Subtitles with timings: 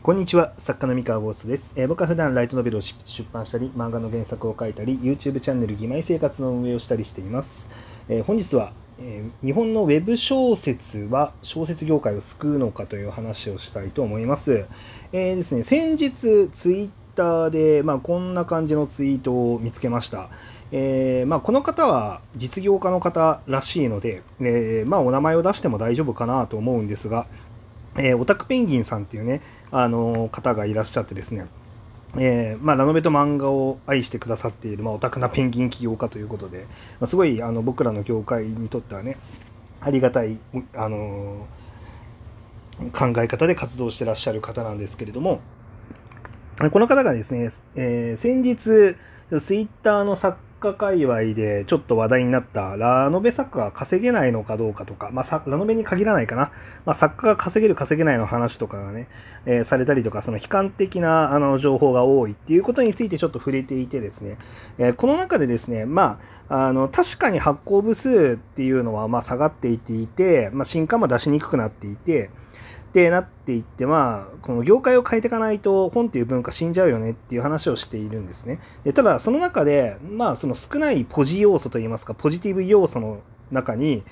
[0.00, 2.94] こんにちは、作家の三河ゴーストです、えー僕は普段ライトノベルを出
[3.32, 7.68] 版したり、漫画の原作を書いたり、YouTube チャンネル、義妹生活の運営をしたりしています。
[8.08, 14.66] えー本日は、えー日本のウェブ小説は小説業界を救うのかという話をしたいと思います。
[15.12, 20.30] えーですね、先日、ツイッターで、まあ、こんな感じのツイートを見つけました。
[20.70, 27.26] えーまあ、この方は実業家の方らしいので、えーまあ、お名前を出しても大丈夫かなと思うんですが、
[27.98, 31.46] えーオタクペンギンさんっていうね、あの方がいらっしゃってですね、
[32.16, 36.66] えーまあ、ラノベと漫画を愛してくださっている、まあ、オタクなペンギン起業家ということで、
[37.00, 39.18] まあ、すごいあの僕らの業界にとってはね、
[39.80, 40.38] ありがたい、
[40.74, 41.58] あのー
[42.92, 45.40] 考え方で活動してらっしゃる方なんですけれども、
[46.70, 48.56] この方がですね、えー先日、
[49.40, 56.52] ツイッターの作家界隈でちょっと話題になったラノベ作家が稼げないのかどうかとか、まあ、ラノベに限らないかな、
[56.84, 59.08] まあ、作家が稼げる稼げないの話とかがね、
[59.46, 64.38] えーされたりとか、その悲観的なあの情報が多いっていうことについてちょっと触れていてですね、
[64.78, 72.30] えーこの中でですね、まあ、あの、確かに発行部数っていうのはま下がっていていて、まあ、新刊も出しにくくなっていて、
[72.88, 78.60] ってなっていって、まあ、この業界を変えていかないと本っていう文化死んじゃうよねっていう話をしているんですね。
[78.84, 84.02] でただ、その中で、まあ、その少ないポジ要素といいますか、ポジティブ要素の中に、い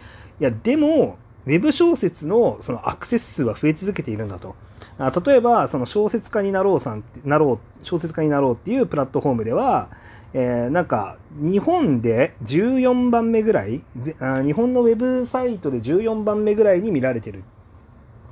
[0.40, 4.54] や、でも、ウェブ小説のそのアクセス数は増え続けているんだと。
[4.98, 9.88] あ例えば、その小説家になろうさんって、なろう、小説家になろうっていうプラットフォームでは、
[10.34, 17.42] えーなんか、日本で14番目ぐらい、日本のウェブサイトで14番目ぐらいに見られてるっ。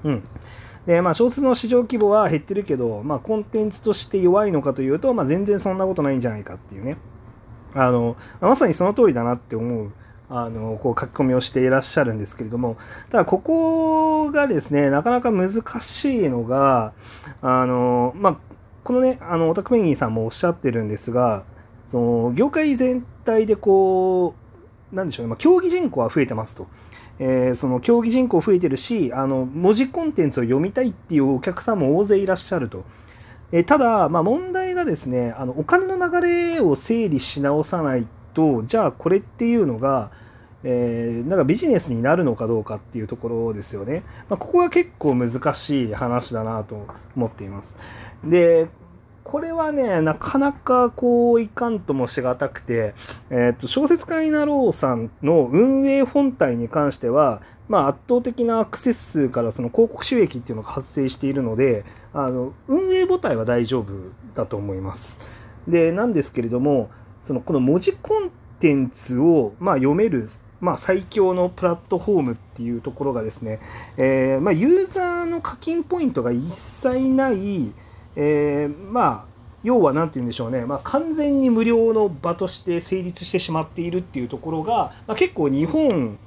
[0.05, 0.23] うん。
[0.87, 6.99] で、まあ、小説の市場規模は減ってるけど、まあ、コンテンツとして弱いのかというと、まあ、全然そんなことないんじゃないかっていうね。
[7.75, 9.93] あの、まさにその通りだなって思う、
[10.29, 12.77] あの、こう書き込みをしていらっしゃるんですけれども、
[13.11, 16.93] ただ、ここがですね、なかなか難しいのが、
[17.43, 18.37] あの、まあ、
[18.85, 21.45] このね、あの、オタクペンギンさんもおっしゃってるんですが、
[21.91, 24.35] その、業界全体でこ
[24.93, 26.67] う、なんでしょうね、まあ、競技人口は増えてますと。
[27.19, 32.85] えーその競技人口増えてるしあの文字コンテンツを読みたいっていうお客さんも大勢いらっしゃると、
[33.53, 40.11] えーただ、まあ、問題がですねあのお金の流れを整理し直さないとじゃあこれっていうのが、
[40.65, 46.87] えーなんかビジネスになるのかどうかっていうところですよね、まあ、ここが結構難しい話だなと
[47.17, 47.77] 思っています。
[48.25, 48.69] で
[49.25, 52.95] これはね、なかなかこういかんともしがたくて、
[53.31, 63.93] えっと小説家になろうさんの運営本体に関しては、まあ、圧倒的なアクセス数からその広告収益っていうのが発生しているので、あの運営母体は大丈夫
[64.35, 65.19] だと思います。
[65.67, 66.91] で、なんですけれども、
[67.23, 68.31] そのこの文字コン
[68.61, 70.29] テンツを、まあ、読める、
[70.61, 73.61] まあ、最強のプラットフォームっていうところがですね、
[73.97, 77.73] えーまあ、ユーザーの課金ポイントが一切ない、
[78.17, 86.19] えーまあ要は何て言うんでしょうね、まあ、完全に無料の場として成立してしまっているっていうところが、まあ、結構日本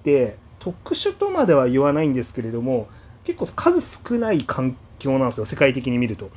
[0.00, 2.88] って特殊とまでは言わないんですけれども
[3.24, 6.30] 結構数少ない環境なんですよ世界的に見ると。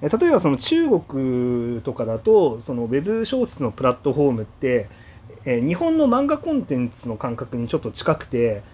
[0.00, 4.88] 例えばその中国とかだとそのウェブ小説のプラットフォームって、
[5.44, 8.64] えー日本の漫画コンテンツの感覚にちょっと近くて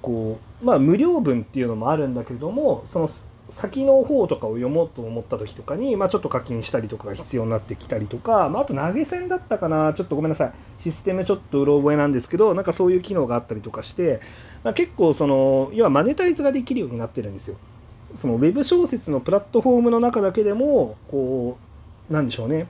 [0.00, 3.10] こうまあ無料分っていうのもあるんだけれどもその
[3.58, 9.92] 先の方とかを読もうと思った時とかに、まあ、ちょっと課金したりとかが必要になってきたりとか、まあ、あと投げ銭だったかな。
[9.94, 10.52] ちょっとごめんなさい。
[10.80, 14.20] システムちょっとうろ覚えなんですけどなんかそういう機能があったりとかして、
[14.64, 17.56] ま、結構その要はマネタイズができるようになってるんですよ。
[18.16, 21.58] そのウェブ小説のプラットフォームの中だけでもこ
[22.10, 22.66] うなんでしょうね。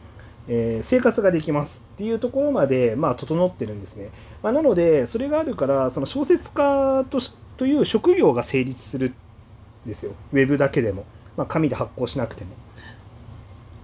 [0.48, 4.10] えー生活ができますっていうところまで、まあ、整ってるんですね。
[4.42, 7.20] まあ、なので、それがあるから、その小説家と
[7.56, 9.14] という職業が成立する
[9.86, 10.12] ですよ。
[10.32, 11.04] ウェブだけでも。
[11.36, 12.50] まあ、紙で発行しなくても。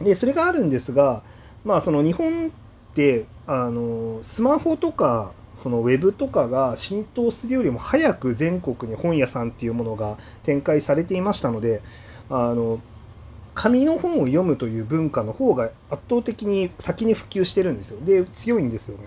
[0.03, 1.23] で、それがあるんですが、
[1.65, 2.51] まあ、その日本っ
[2.95, 11.83] て、あの、スマホとか、そのウェブとかが浸透するよりも早く全国に本屋さんっていうものが展開されていましたので、
[12.31, 12.81] あの、
[13.55, 17.99] 紙の本を読むという文化の方が圧倒的に先に普及してるんですよ。
[18.05, 19.05] で、強いんですよね。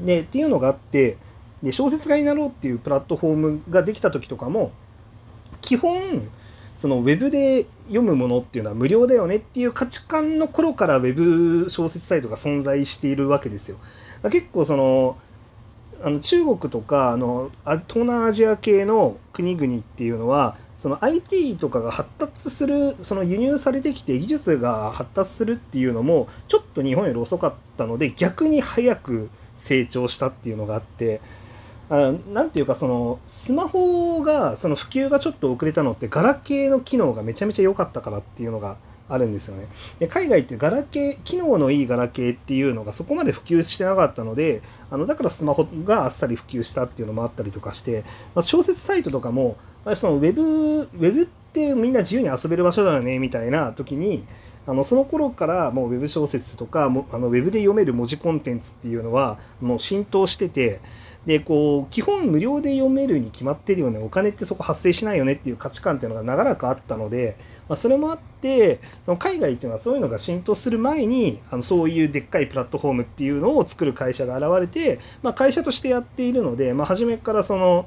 [0.00, 1.16] で、っていうのがあって、
[1.62, 4.72] で小説家になろうっていうプラットフォームができた時とかも、
[5.64, 6.28] 基本、
[6.80, 13.78] そのウェブで読むものっていうのは無料だよねっていう価値観の頃からウェブ小説サイトが存在しているわけですよ。
[14.30, 15.16] 結構その、
[16.02, 29.30] あの中国とかあの東南アジア系の国々っていうのはその IT とかが発達するその輸入されてきて技術が発達するっていうのもちょっと日本より遅かったので逆に早く
[29.62, 31.22] 成長したっていうのがあって
[31.90, 38.76] あなんていうかそのスマホがその普及がちょっと遅れたのってガラケーの機能がめちゃめちゃ良かったからっていうのが
[39.08, 39.66] あるんですよね。
[39.98, 48.04] で海外ってガラケー機能のいいガラケーっていうのがそこまで普及してなかったのであのだからスマホがあっさり普及したっていうのもあったりとかして、
[48.34, 49.56] まあ、小説サイトとかも
[49.96, 54.24] そのウェブウェブってみんな自由に遊べる場所だよねみたいな時に
[54.66, 60.80] あのその頃からもうウェブ小説とかもあのウェブで読める文字コンテンツっていうのはもう浸透してて
[61.26, 67.36] でこう基本無料で読めるに決まってるよねお金ってそこ発生しないよねっていう価値観っていうのが長らくあったので、
[67.68, 77.86] まあ、それもあってその海外っていうのはそういうのが浸透する前にあのそういうでっかいプラットフォームっていうのを作る会社が現れて、まあ、会社としてやっているので、まあ、初めからその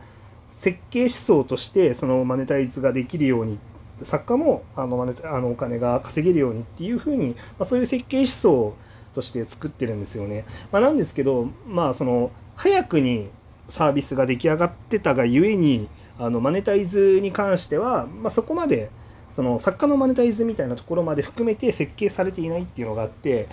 [0.62, 3.60] 設計思想としてそのマネタイズができるように
[4.04, 8.75] 作家もあのマネあのお金が稼げるようにっていうふうに、ま、そういう設計思想
[9.13, 10.45] として作ってるんですよね。
[10.72, 13.30] ま、なんですけど、まあ、その早くに
[13.69, 15.88] サービスが出来上がってたがゆえに
[16.19, 18.89] あのマネタイズに関しては、まあ、そこまで
[19.36, 23.48] その作家のマネタイズみたいなところまで含めて設計されていないっていうのがあって、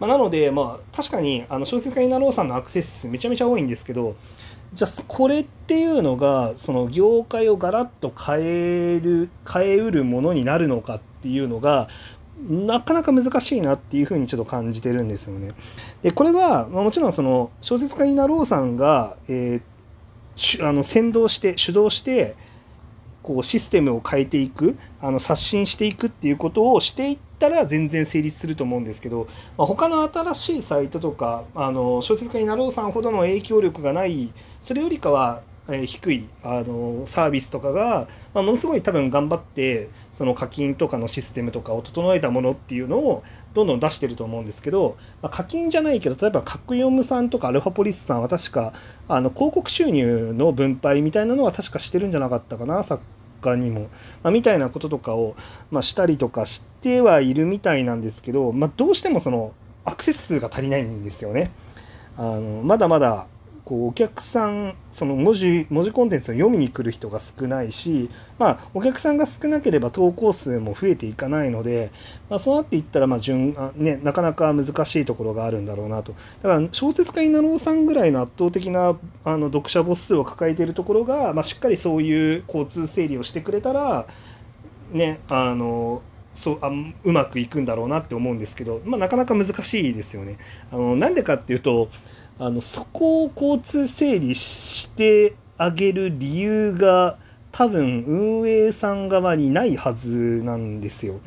[0.00, 4.16] まあ、なので、まあ、確かにあの小説家になろうさんのアクセス数めちゃめちゃ多いんですけど
[4.72, 11.88] じゃあこれっていうのがその業界をガラッと変える変えうるものになるのかっていうのが
[12.48, 15.52] なかなか難しいなっていうふうにちょっと感じてるんですよね。
[16.02, 22.36] でこれは、まあ、もちろんその小説家になろうさんが、えー、あの先導して主導して
[23.22, 29.26] こうシステムを変えていくあの刷新していくっていうことをしていったら全然成立すると思うんですけど、
[29.58, 43.22] まあ、他の新しいサイトとかあの小説家になろうさんほどの影響力がないそれよりかはえ低いあのサービスとかが、まあ、ものすごい多分頑張ってその課金とかのシステムとかを整えたものっていうのを
[43.54, 48.72] どんどん出してると思うんですけど、まあ、課金じゃないけど例えば角読むさんとかアルファポリスさんは確か
[49.08, 53.02] あの広告収入の分配みたいなのは確かしてるんじゃなかったかな作
[53.42, 53.88] 家にも、
[54.22, 55.36] まあ、みたいなこととかを、
[55.70, 59.52] ま、したりとかしてはいるみたいなんですけど、ま、どうしてもその
[59.84, 61.50] アクセス数が足りないんですよね。
[62.16, 63.26] あのまだまだ
[63.68, 71.90] こうお客さんその文字文字コンテンツを読みに来る人が少ないし、まあ、お客さんが少なければ投稿数も増えていかないので、
[72.30, 84.06] まあ、そうなっていったら、まあ順あね、なかなか難しいところがあるんだろうなとだから小説家になろうさんぐらいの圧倒的なあの読者母数を抱えているところが、まあ、しっかりそういう交通整理をしてくれたら
[84.92, 86.00] ねあの
[86.34, 86.70] そうあ
[87.04, 90.38] うまくいくんだろうなって思うんですけど、まあ、なかなか難しいですよね。
[90.72, 91.90] あのなんでかっていうと
[92.40, 97.18] あのそこを交通整理してあげる理由が
[97.50, 100.08] 多分運営さん側にないはず
[100.44, 101.20] なんですよ。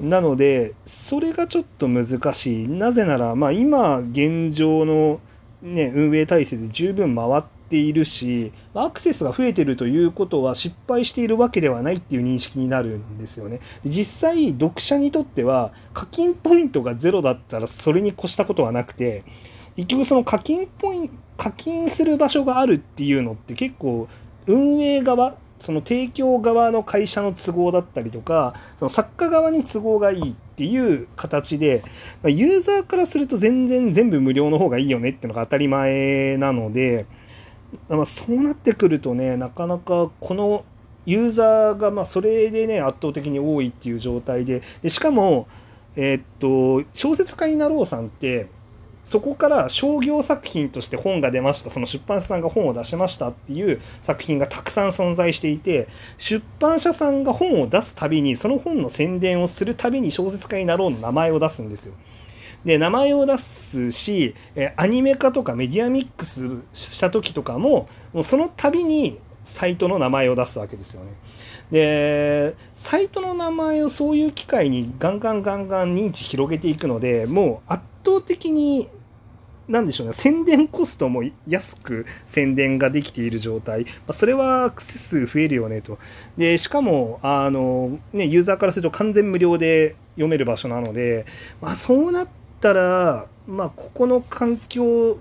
[0.00, 2.68] なのでそれがちょっと難しい。
[2.68, 5.20] なぜなら、まあ、今現状の、
[5.62, 13.60] ね、運営体制で十分回っているしアクセスが増えてるということは失敗しているわけではないっていう認識になるんですよね。
[13.84, 19.22] 実際読者にとっては課金ポイントがゼロだったらそれに越したことはなくて
[19.78, 24.08] 結局その課金ポイン課金する場所があるっていうのって結構
[24.48, 31.84] 運営側その提供側の会社の都合だったりとかその作家側に都合がいいっていう形で
[32.24, 37.06] ユーザーからすると全然全部無料の方がいいよねっていうのが当たり前なので、
[37.88, 40.64] まあ、そうなってくるとねなかなかこの
[41.06, 45.46] ユーザーがまそれでね圧倒的に多いっていう状態ででしかも
[45.94, 46.22] えー、っ
[46.84, 48.48] と小説家になろうさんって
[49.08, 55.88] そこから商業作品として本が出ましたその出版社さんが本を出しましたっていう作品がたくさん存在していて
[56.18, 61.94] 出版社さんが本を出すたびにその本の宣伝をするたびに小説家になろうの名前を出すんですよ。
[62.64, 64.34] で名前を出すし
[64.76, 71.12] アニメ化とかメディアミックスした時とかももうその度にサイトの名前を出すわけですよね。
[71.70, 78.88] でサイトの名前をそういう機会にガンガンガンガン認知広げていくのでもう圧倒的に
[79.68, 85.98] なんでしょうね、宣伝コストも安く宣伝ができている状態、まあ、それはアクセス数増えるよねと。
[86.38, 91.26] で、しかも、あの、ね、ユーザーからすると完全無料で読める場所なので、
[91.60, 92.28] まあ、そうなっ
[92.60, 95.18] たら、まあ、ここの環境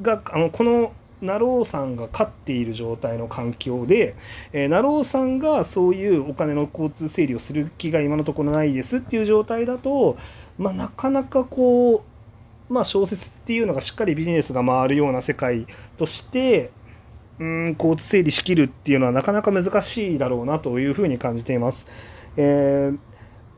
[0.00, 4.14] が、あの、この、なろうさんが勝っている状態の環境で、
[4.52, 10.16] えー、なろうさんがそういうお金の交通整理をする気が今のところないですっていう状態だと、
[10.56, 12.00] まあ、なかなかこう、
[12.70, 15.66] まあ、小説っていうのがしっかりビジネスが回るような世界
[15.98, 16.70] として
[17.40, 21.88] うん交通整理しきるっていうのはなかなか難しいだろうなというふうに感じています。
[22.36, 22.98] えー、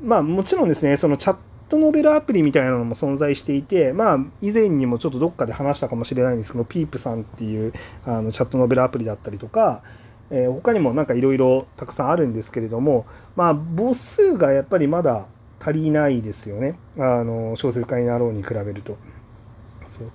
[0.03, 1.37] まあ、もちろんですねそのチャッ
[1.69, 7.73] トノベルアプリみたいなのも存在していて、まあ、以前にもちょっとどっかで話したかもしれないんですけど、 peep さんっていう
[8.07, 9.83] あのチャットノベルアプリだったりとか、
[10.31, 13.05] えー、他にもなんかいろいろたくさんあるんですけれども、
[13.37, 15.27] まあ、母数がやっぱりまだ
[15.65, 16.77] 足りないですよね。
[16.99, 18.97] あの小説家になろうに比べると。
[19.87, 20.11] そう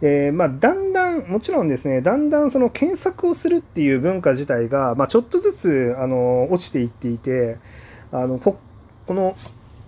[0.00, 7.58] でまあ、だんだん、もちろんですね、だんだんその検索をするっていう文化自体が、まあ、ちょっとずつあの落ちていっていて、
[8.12, 8.58] あのこ
[9.08, 9.36] この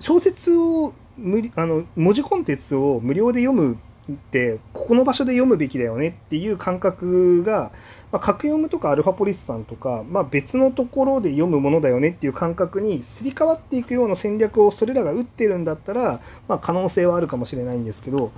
[0.01, 3.79] 小説を無あの文字コンテンツを無料で読む
[4.15, 7.73] ってここの場所で読むべきだよねっていう感覚が、
[8.13, 18.33] まあ、格読むとかアルファポリスさんとか、まあ、別のところで読むものだよねっていう感覚にすり替わっていくような戦略をそれらが打ってるんだったら、まあ、可能性はあるかもしれないんですけど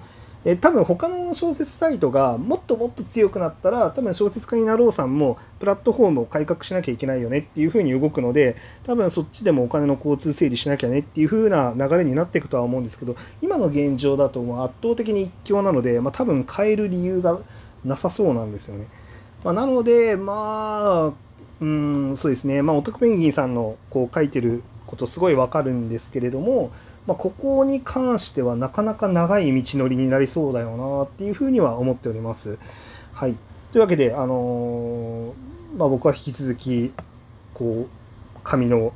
[0.44, 17.38] え多分他の小説サイトがもっともっと強くなったら多分小説家になろうさんもプラットフォームを改革しなきゃいけないよねっていう風に動くので多分そっちでもお金の交通整理しなきゃねっていう風な流れになっていくとは思うんですけど今の現状だと圧倒的に一強なので、まあ、多分変える理由が
[17.84, 18.86] なさそうなんですよね。
[19.44, 26.72] まあ、なのでまあうんそうですねまあオトクペンギンさんのこう書いてることすごいわかるんですけれども
[27.06, 32.58] まあ、ここに関してはなかなか長い道のりになりそうだよなっていうふうには思っております。
[33.12, 33.36] はい。
[33.72, 36.92] というわけで、あのー、まあ、僕は引き続き、
[37.54, 38.92] こう、紙の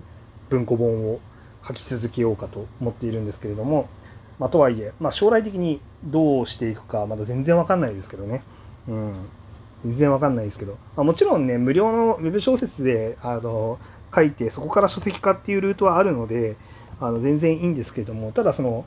[0.51, 1.21] 文庫本を
[1.67, 3.89] 書き続けようかと思っているんですけれども、
[4.39, 8.43] まあ、とはいえ、まあ、将来的にどうしていくか、まだ全然わかんないですけどね。
[8.87, 9.15] うん。
[9.85, 13.79] 全然わかんないですけど、まあ、もちろんね、無料のウェブ小説で、あの、
[14.15, 16.57] 書いて、そこから書籍化っていうルートはあるので、
[17.00, 18.85] あの全然いいんですけどもただその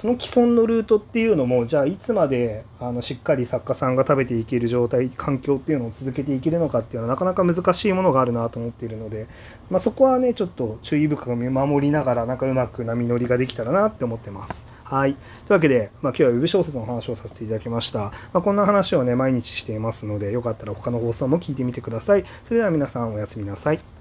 [0.00, 9.26] その既存のルートっていうのもじゃあいつまであのしっかり作家さんが食べていける状態環境っていうのを続けていけるのかっていうのはなかなか難しいものがあるなと思っているので、
[9.70, 14.64] まあ、そこはねちょっと注意深く見守りながらなんかうまく波乗りができたらなって思ってます。
[14.84, 15.14] はい。
[15.14, 15.20] とい
[15.50, 17.98] うわけで、まあ、今日は Web 小説の話をさせていただきました。
[17.98, 22.24] まあ、こんな話をね、毎日していますので、よかったら他の放送も聞いてみてください。
[22.44, 23.97] それでは皆さんおやすみなさい。